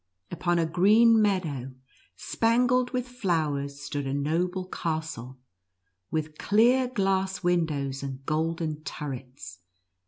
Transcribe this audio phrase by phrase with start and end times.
[0.31, 1.75] Upon a green meadow,
[2.15, 5.37] spangled with flowers, stood a noble castle,
[6.09, 9.59] with clear glass windows and golden turrets.